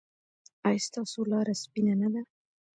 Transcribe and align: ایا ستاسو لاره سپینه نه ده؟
ایا 0.67 0.83
ستاسو 0.87 1.19
لاره 1.31 1.53
سپینه 1.63 1.93
نه 2.01 2.09
ده؟ 2.13 2.21